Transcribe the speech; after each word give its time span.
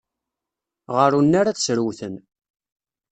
Ɣer 0.95 1.11
unnar 1.19 1.45
ad 1.47 1.57
srewten. 1.59 2.15